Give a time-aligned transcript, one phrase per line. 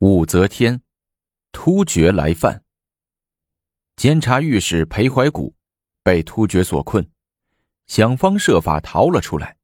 [0.00, 0.80] 武则天，
[1.50, 2.62] 突厥来犯。
[3.96, 5.56] 监察御史裴怀古
[6.04, 7.10] 被突厥所困，
[7.88, 9.56] 想方设法逃了出来，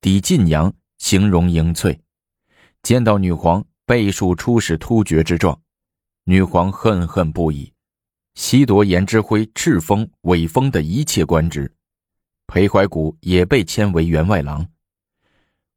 [0.00, 2.00] 抵晋阳，形容英翠，
[2.82, 5.60] 见到女皇背数出使突厥之状，
[6.24, 7.74] 女皇恨恨不已，
[8.36, 11.70] 西夺颜之辉敕封、伪封的一切官职，
[12.46, 14.66] 裴怀古也被迁为员外郎。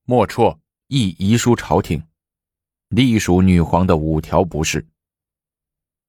[0.05, 0.57] 莫绰
[0.88, 2.02] 亦遗书朝廷。
[2.94, 4.86] 隶属女皇的五条不是：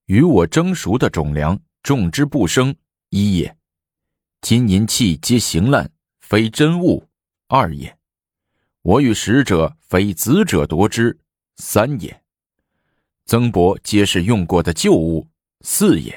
[0.04, 2.76] 与我蒸熟的种粮种之不生，
[3.08, 3.50] 一也；
[4.42, 7.02] 金银器皆行烂，非真物，
[7.48, 7.90] 二也；
[8.82, 11.18] 我与使者非子者夺之，
[11.56, 12.10] 三也；
[13.24, 15.26] 曾伯皆是用过的旧物，
[15.62, 16.12] 四也；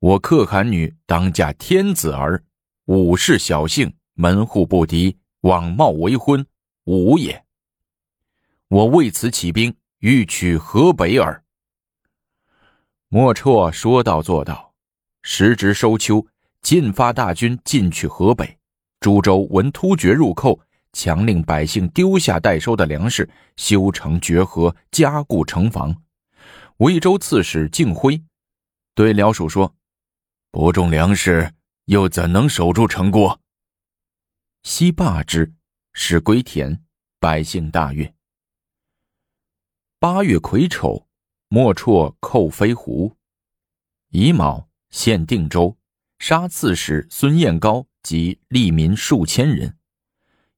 [0.00, 2.42] 我可汗女当嫁天子儿，
[2.86, 6.44] 五世小姓，门户不敌，枉冒为婚，
[6.86, 7.43] 五也。
[8.68, 11.42] 我为此起兵，欲取河北耳。
[13.08, 14.72] 莫绰说到做到，
[15.22, 16.26] 时值收秋，
[16.62, 18.58] 进发大军进取河北。
[19.00, 20.58] 诸州闻突厥入寇，
[20.92, 25.94] 强令百姓丢下待收的粮食，修城绝河，加固城防。
[26.78, 28.20] 魏州刺史敬辉
[28.94, 29.74] 对辽属说
[30.50, 31.52] ：“不种粮食，
[31.84, 33.38] 又怎能守住城郭？”
[34.64, 35.52] 悉罢之，
[35.92, 36.82] 使归田，
[37.20, 38.13] 百姓大悦。
[40.04, 41.06] 八月癸丑，
[41.48, 43.16] 莫绰寇飞狐。
[44.10, 45.78] 乙卯，陷定州，
[46.18, 49.78] 杀刺史孙彦高及吏民数千人。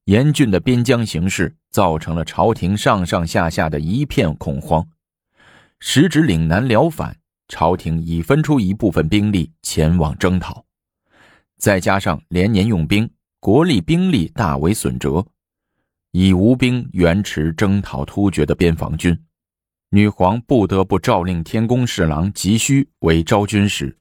[0.06, 4.84] 严峻的边疆形势造成了朝廷上上下下的一片恐慌。
[5.78, 10.64] 时值岭南辽反，朝廷已分出一部分兵力前往征讨，
[11.56, 13.08] 再加上连年用兵，
[13.38, 15.24] 国力兵力大为损折，
[16.10, 19.16] 已无兵援持征讨突厥的边防军。
[19.90, 23.96] 女皇不得不诏令天宫侍郎急需为招军使，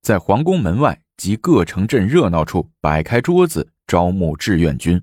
[0.00, 5.02] 在皇宫门外及各城镇热闹处摆开桌子招募志愿军。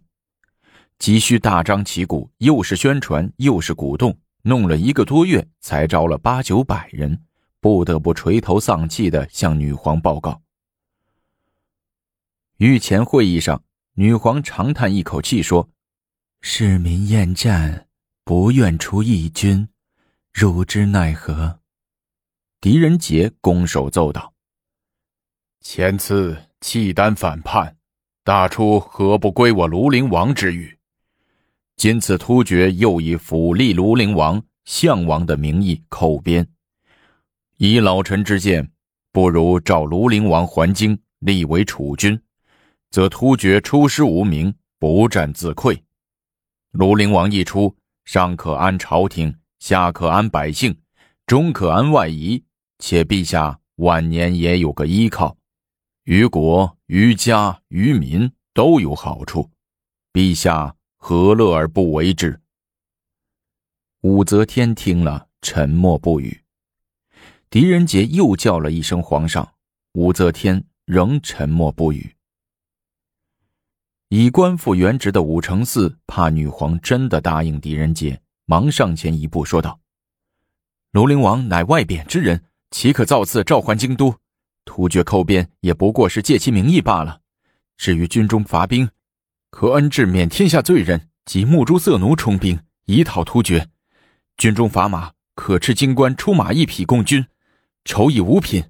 [0.98, 7.22] 急需大张旗鼓，又是宣传又是鼓动，弄了一个多月才招了八九百人，
[7.60, 10.42] 不得不垂头丧气的向女皇报告。
[12.58, 13.62] 御前会议上，
[13.96, 15.68] 女皇长叹一口气说
[16.40, 17.88] ：“市民厌战，
[18.24, 19.68] 不愿出义军。”
[20.34, 21.60] 汝之奈何？
[22.60, 24.34] 狄仁杰拱手奏道
[25.62, 27.78] ：“前次契丹反叛，
[28.24, 30.80] 大出何不归我庐陵王之语？
[31.76, 36.48] 今次突厥又以辅立庐陵王、项王的名义寇边，
[37.58, 38.72] 以老臣之见，
[39.12, 42.20] 不如召庐陵王还京，立为储君，
[42.90, 45.80] 则突厥出师无名，不战自溃。
[46.72, 50.78] 庐陵王一出，尚可安朝廷。”下可安百姓，
[51.26, 52.44] 中可安外夷，
[52.80, 55.38] 且陛下晚年也有个依靠，
[56.04, 59.50] 于国、于家、于民都有好处，
[60.12, 62.42] 陛下何乐而不为之？
[64.02, 66.44] 武则天听了，沉默不语。
[67.50, 69.50] 狄仁杰又叫了一声“皇上”，
[69.96, 72.14] 武则天仍沉默不语。
[74.10, 78.20] 已官复原职的武承嗣怕女皇真的答应狄仁杰。
[78.46, 79.80] 忙上前一步说道
[80.92, 84.20] ：“庐陵王乃外贬之人，岂可造次召还京都？
[84.66, 87.22] 突厥寇边也不过是借其名义罢了。
[87.78, 88.90] 至于军中伐兵，
[89.50, 93.70] 可恩至免天下罪人及目朱色奴充兵，以讨突厥。
[94.38, 97.26] 军中砝码，可斥京官出马一匹供军，
[97.86, 98.64] 酬以五品。”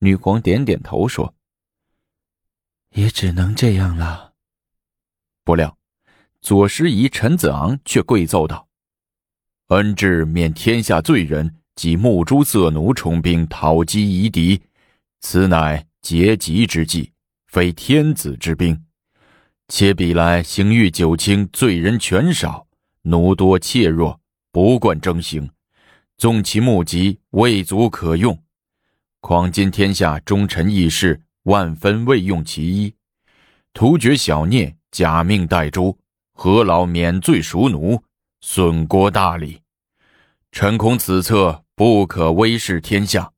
[0.00, 1.34] 女皇点点头说
[2.94, 4.34] ：“也只能这样了。”
[5.44, 5.79] 不料。
[6.42, 8.66] 左师仪陈子昂却跪奏道
[9.68, 14.62] ：“恩治免天下罪人及目朱色奴充兵讨击夷狄，
[15.20, 17.12] 此乃劫吉之计，
[17.48, 18.84] 非天子之兵。
[19.68, 22.66] 且比来刑狱九卿，罪人权少，
[23.02, 24.18] 奴多怯弱，
[24.50, 25.48] 不惯征行，
[26.16, 28.36] 纵其目疾，未足可用。
[29.20, 32.94] 况今天下忠臣义士，万分未用其一，
[33.74, 35.94] 突厥小孽，假命待诛。”
[36.42, 38.02] 何劳免罪赎奴，
[38.40, 39.60] 损国大礼？
[40.50, 43.30] 臣恐此策不可威视天下。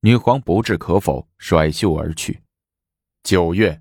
[0.00, 2.42] 女皇不置可否，甩袖而去。
[3.22, 3.80] 九月，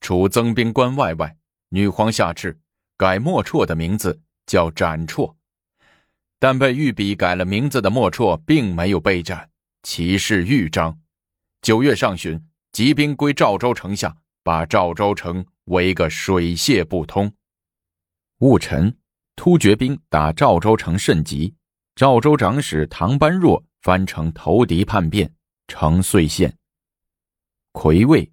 [0.00, 1.36] 除增兵关外外，
[1.70, 2.56] 女皇下敕
[2.96, 5.34] 改莫绰的名字叫斩绰，
[6.38, 9.50] 但被御笔改了名字的莫绰并没有被斩，
[9.82, 11.00] 其事豫章。
[11.60, 12.40] 九月上旬，
[12.70, 15.44] 集兵归赵州城下，把赵州城。
[15.66, 17.32] 为个水泄不通。
[18.38, 18.94] 戊辰，
[19.36, 21.54] 突厥兵打赵州城甚急，
[21.94, 25.32] 赵州长史唐班若翻城投敌叛变，
[25.68, 26.54] 城遂陷。
[27.72, 28.30] 魁位，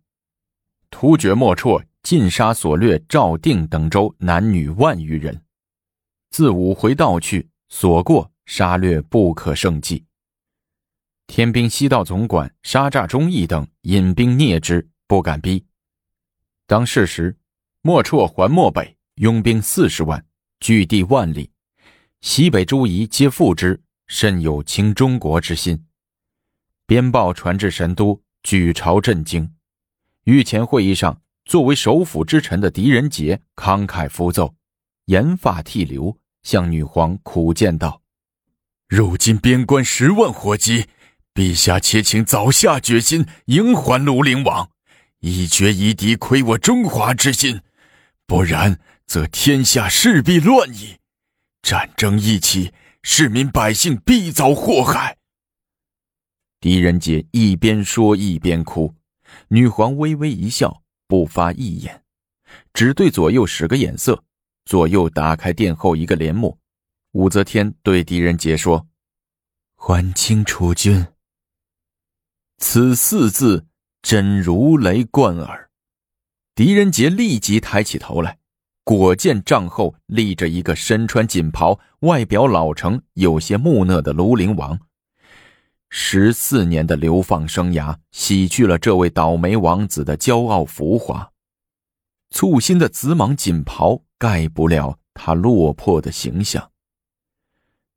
[0.90, 5.42] 突厥莫绰尽杀所掠赵定等州男女万余人，
[6.32, 10.06] 自五回道去，所过杀掠不可胜计。
[11.28, 15.66] 天兵西道总管沙诈忠义等引兵啮之，不敢逼。
[16.66, 17.38] 当是时，
[17.82, 20.26] 莫绰还漠北，拥兵四十万，
[20.60, 21.50] 据地万里，
[22.22, 25.86] 西北诸夷皆附之，甚有倾中国之心。
[26.86, 28.22] 边报传至神都。
[28.46, 29.54] 举朝震惊，
[30.26, 34.54] 御前会议上，作为首辅之臣的狄仁杰慷慨赴奏，
[35.06, 38.02] 言发涕流，向女皇苦谏道
[38.90, 40.88] ：“如今边关十万火急，
[41.34, 44.70] 陛下且请早下决心，迎还庐陵王，
[45.24, 47.62] 以决夷敌亏我中华之心。
[48.28, 50.98] 不然，则天下势必乱矣。
[51.62, 52.74] 战争一起，
[53.04, 55.18] 市民百姓必遭祸害。”
[56.60, 58.94] 狄仁杰一边说一边哭，
[59.48, 62.04] 女皇微微一笑，不发一言，
[62.74, 64.24] 只对左右使个眼色。
[64.66, 66.58] 左右打开殿后一个帘幕，
[67.12, 68.88] 武则天对狄仁杰说
[69.76, 71.06] ：“还清楚君。”
[72.60, 73.66] 此四字
[74.04, 75.70] 真如雷贯耳。
[76.54, 78.38] 狄仁杰立即抬起头来，
[78.84, 84.78] 果见帐后立着一个身穿锦袍、外表老成、有些木讷的庐陵王。
[85.90, 91.32] 十四年的流放生涯，洗去了这位倒霉王子的骄傲浮华。
[92.30, 96.72] 簇新的紫蟒锦袍盖不了他落魄的形象。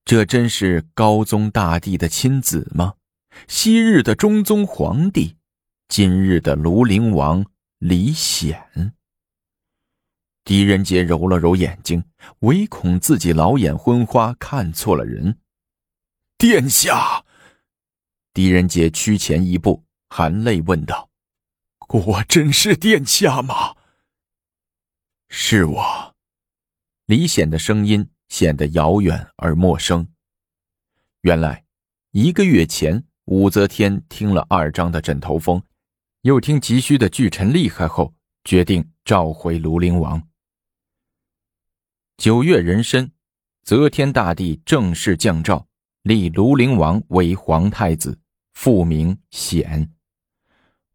[0.04, 2.94] 这真是高宗大帝的亲子吗？
[3.48, 5.36] 昔日的中宗皇帝，
[5.88, 7.46] 今日的庐陵王
[7.78, 8.94] 李显。
[10.44, 12.04] 狄仁杰揉了揉眼睛，
[12.40, 15.38] 唯恐自己老眼昏花，看错了人。
[16.36, 17.24] 殿下。
[18.32, 21.08] 狄仁杰趋前一步，含泪问道
[21.88, 23.76] ：“果真是殿下吗
[25.30, 26.14] ？”“是我。”
[27.06, 30.08] 李显的声音显得遥远而陌生。
[31.22, 31.64] 原来，
[32.10, 35.62] 一个月前，武则天听了二张的枕头风，
[36.26, 38.12] 又听急需的巨臣厉害后，
[38.42, 40.20] 决定召回庐陵王。
[42.16, 43.12] 九月壬申，
[43.62, 45.64] 则天大帝正式降诏，
[46.02, 48.18] 立庐陵王为皇太子。
[48.54, 49.88] 复名显。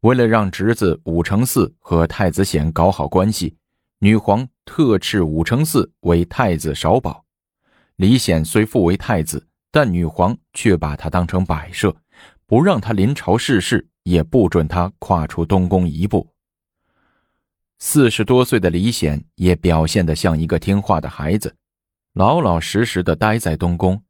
[0.01, 3.55] 为了让侄子武承嗣和太子显搞好关系，
[3.99, 7.23] 女皇特敕武承嗣为太子少保。
[7.95, 11.95] 李显虽复为太子，但女皇却把他当成摆设，
[12.51, 16.27] 不让他临朝逝世，也不准他跨出东宫一步。
[17.79, 21.55] 四十多岁的李显也表现得像一个听话的孩子，
[22.11, 24.03] 老老实实的待在东宫。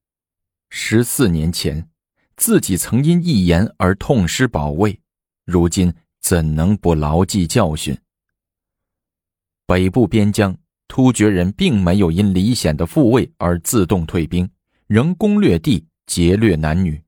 [0.72, 1.88] 十四年前。
[2.36, 5.00] 自己曾因一言而痛失宝位，
[5.46, 7.96] 如今怎能不牢记教训？
[9.68, 10.58] 北部边疆
[10.88, 14.50] 突厥人并没有因李显的复位而自动退兵，
[14.88, 17.00] 仍攻略地，劫掠男女。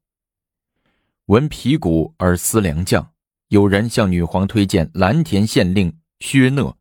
[1.28, 3.14] 闻皮鼓而思良将，
[3.48, 6.76] 有人向女皇推荐蓝田县令薛讷，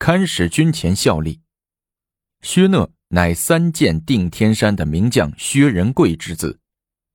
[0.00, 1.40] 堪使军前效力。
[2.40, 6.58] 薛讷乃三剑定天山的名将薛仁贵之子。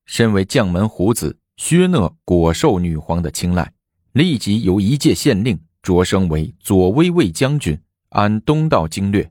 [0.06, 3.70] 身为将门虎子，薛讷果受女皇的青睐，
[4.12, 7.78] 立即由一介县令擢升为左威卫将军，
[8.08, 9.30] 安东道经略。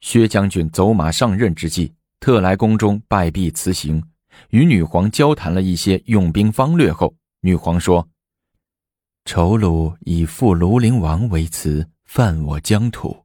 [0.00, 4.02] 薛将军走马上任之际，特来宫中拜毕辞行，
[4.50, 8.08] 与女皇交谈了一些用兵方略后，女皇说
[9.24, 13.24] ：“仇虏以复庐陵王为辞，犯我疆土。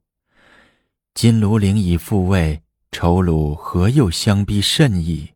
[1.14, 2.62] 今庐陵已复位，
[2.92, 5.30] 仇虏何又相逼甚矣？”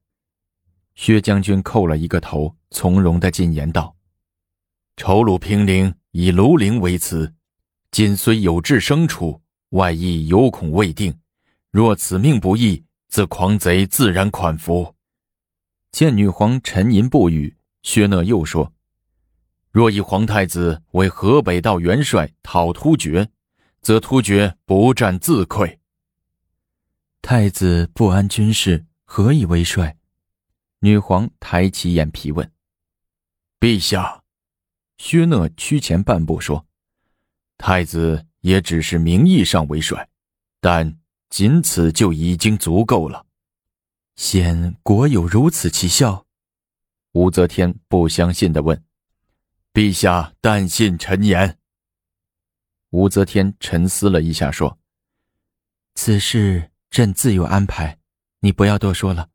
[0.95, 3.95] 薛将军叩了一个头，从容的进言道
[4.97, 7.35] ：“仇虏平陵以庐陵为辞，
[7.90, 9.40] 今虽有志生处，
[9.71, 11.12] 外意有恐未定。
[11.71, 14.94] 若此命不义，则狂贼自然款服。”
[15.95, 18.73] 见女皇沉吟不语，薛讷又说
[19.71, 23.29] ：“若以皇太子为河北道元帅讨突厥，
[23.81, 25.79] 则突厥不战自溃。
[27.23, 29.97] 太子不安军事，何以为帅？”
[30.83, 32.51] 女皇抬起眼皮问
[33.61, 34.25] ：“陛下。”
[34.99, 36.67] 薛讷屈前半步说
[37.57, 40.09] ：“太子也只是名义上为帅，
[40.61, 40.99] 但
[41.31, 43.25] 仅此就已经足够了。
[44.16, 46.26] 显果有如此奇效？”
[47.12, 48.85] 武则天不相信的问
[49.73, 51.59] ：“陛下但信臣言。”
[52.90, 54.78] 武则天沉思了一下说
[55.94, 57.99] ：“此事。”朕自有安排，
[58.38, 59.28] 你不要多说了。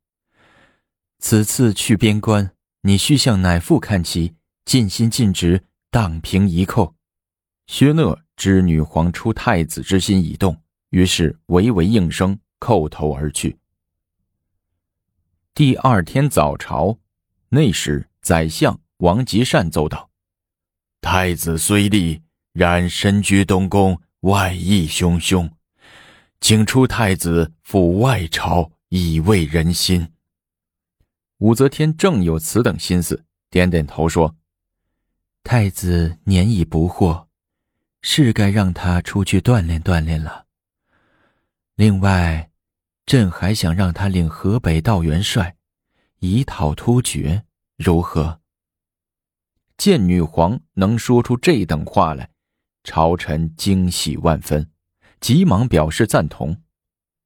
[1.17, 4.33] 此次去边关，你需向乃父看齐，
[4.63, 6.95] 尽心尽职，荡平一寇。
[7.67, 10.57] 薛讷知女皇出太子之心已动，
[10.91, 13.58] 于是唯唯应声，叩头而去。
[15.59, 16.99] 第二天早朝，
[17.49, 20.09] 那时宰相王吉善奏道
[21.01, 22.21] ：“太子虽立，
[22.53, 25.51] 然身居东宫，外意汹汹，
[26.39, 30.13] 请出太子赴外朝，以慰人心。”
[31.39, 34.37] 武则天正有此等心思，点点头说
[35.43, 37.25] ：“太子年已不惑。”
[38.01, 40.45] 是该让他出去锻炼锻炼了。
[41.75, 42.48] 另外，
[43.09, 45.55] 朕还想让他领河北道元帅，
[46.19, 47.43] 以讨突厥，
[47.75, 48.39] 如何？
[49.77, 52.29] 见女皇能说出这等话来，
[52.83, 54.69] 朝臣惊喜万分，
[55.19, 56.61] 急忙表示赞同。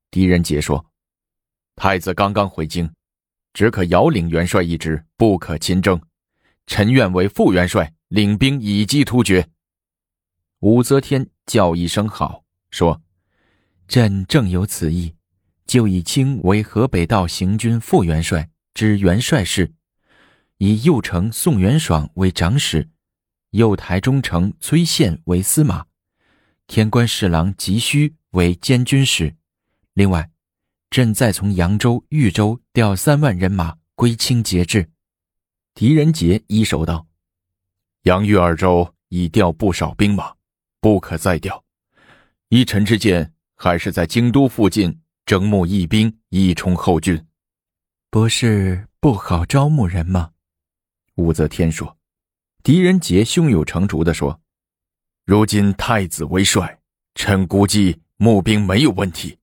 [0.10, 0.86] 狄仁杰说
[1.76, 2.90] ：“太子刚刚回京，
[3.52, 6.02] 只可遥领元帅一职，不可亲征。
[6.66, 9.50] 臣愿为副元帅，领兵以击突厥。”
[10.64, 13.02] 武则天叫一声好，说
[13.86, 15.14] ：“朕正有此意，
[15.66, 19.72] 就以卿为河北道行军副元帅，知元帅事；
[20.58, 22.90] 以右丞宋元爽为长史，
[23.52, 25.86] 右台中丞崔宪为司马，
[26.68, 29.36] 天官侍郎急需为监军使。
[29.94, 30.30] 另外，
[30.90, 34.90] 朕再从扬州、豫州调三万人马归清节制。”
[35.76, 37.08] 狄仁杰一手道
[38.04, 40.34] ：“扬豫二州已调不少兵马。”
[40.84, 41.64] 不可再调，
[42.50, 47.26] 依臣之见，还是在京都附近征募义兵，以充后军。
[48.10, 50.32] 不是不好招募人吗？
[51.16, 51.98] 武则天说。
[52.62, 54.40] 狄仁杰胸有成竹地说
[55.26, 56.80] ：“如今太子为帅，
[57.16, 59.38] 臣估计募兵没有问题。”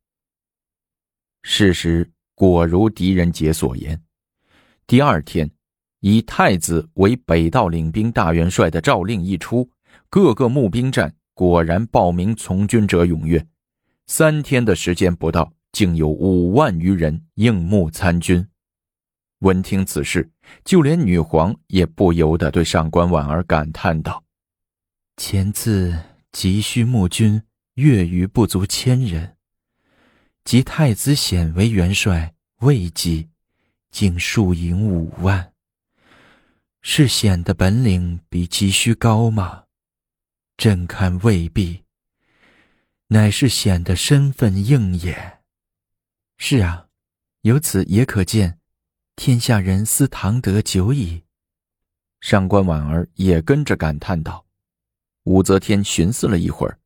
[1.42, 4.02] 事实果如狄仁杰所言。
[4.87, 5.50] 第二天，
[6.00, 9.70] 以太子为北道领兵大元帅的诏令一出，
[10.08, 11.14] 各个募兵站。
[11.34, 13.46] 果然，报名从军者踊跃，
[14.06, 18.46] 三天的时间不到，竟有五万余人应募参军。
[19.40, 20.30] 闻听此事，
[20.64, 24.22] 就连女皇也不由得对上官婉儿感叹道
[25.16, 25.98] ：“前次
[26.32, 27.42] 急需募军，
[27.74, 29.36] 月余不足千人，
[30.44, 33.30] 及太子显为元帅，未几，
[33.90, 35.52] 竟数营五万。
[36.82, 39.64] 是显的本领比急需高吗？”
[40.58, 41.84] 朕看未必，
[43.06, 45.39] 乃是显得身份硬也。
[46.42, 46.87] 是啊，
[47.42, 48.59] 由此也可见，
[49.14, 51.23] 天下人思唐德久矣。
[52.23, 54.47] 上官婉儿也跟着感叹道。
[55.25, 56.78] 武则天寻思了一会儿，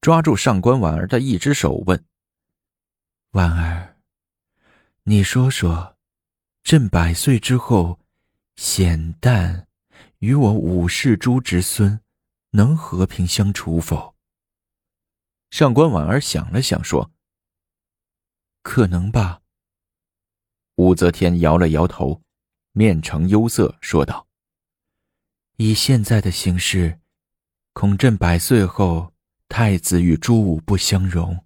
[0.00, 2.04] 抓住上官婉儿的一只手问
[3.32, 3.96] ：“婉儿，
[5.02, 5.98] 你说说，
[6.62, 7.98] 朕百岁之后，
[8.54, 9.64] 显旦
[10.20, 12.00] 与我武氏诸侄孙？”
[12.52, 14.14] 能和平相处否？
[15.50, 17.10] 上官婉儿想了想，说
[18.62, 19.40] ：“可能吧。”
[20.76, 22.22] 武则天摇了摇头，
[22.72, 24.26] 面呈忧色，说道
[25.58, 27.00] ：“以现在的形势，
[27.72, 29.12] 恐朕百岁后，
[29.48, 31.44] 太子与朱武不相容。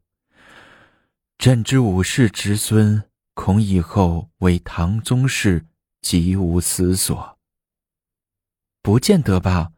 [1.38, 3.02] 朕之武氏侄孙，
[3.34, 5.66] 恐以后为唐宗室，
[6.00, 7.38] 极无思索。
[8.82, 9.72] 不见得吧。”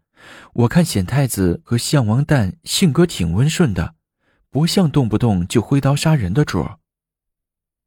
[0.55, 3.95] 我看显太子和项王旦性格挺温顺的，
[4.51, 6.81] 不像动不动就挥刀杀人的主儿。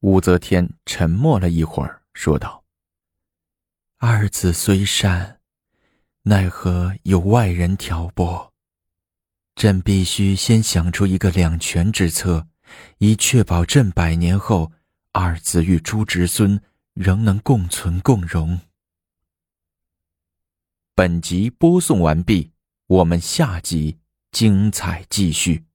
[0.02, 2.64] 武则天沉默了一会儿，说道
[4.00, 5.40] ：“二子虽善，
[6.24, 8.54] 奈何有外人挑拨？
[9.56, 12.48] 朕必须先想出一个两全之策，
[13.00, 14.72] 以确保朕百年后
[15.12, 16.62] 二子与诸侄孙
[16.94, 18.60] 仍能共存共荣。”
[20.96, 22.52] 本集播送完毕。
[22.88, 24.00] 我们下集
[24.32, 25.69] 精彩继续。